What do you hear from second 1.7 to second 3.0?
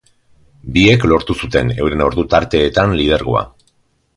euren ordu tarteetan